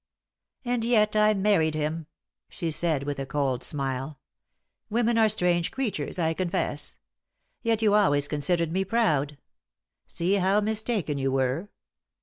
"And 0.65 0.83
yet 0.83 1.15
I 1.15 1.35
married 1.35 1.75
him," 1.75 2.07
she 2.49 2.71
said, 2.71 3.03
with 3.03 3.19
a 3.19 3.25
cold 3.27 3.61
smile. 3.63 4.17
"Women 4.89 5.15
are 5.15 5.29
strange 5.29 5.69
creatures, 5.69 6.17
I 6.17 6.33
confess. 6.33 6.97
Yet 7.61 7.83
you 7.83 7.93
always 7.93 8.27
considered 8.27 8.71
me 8.71 8.83
proud. 8.83 9.37
See 10.07 10.33
how 10.37 10.59
mistaken 10.59 11.19
you 11.19 11.31
were! 11.31 11.69